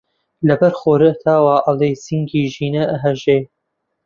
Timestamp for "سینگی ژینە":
2.03-2.83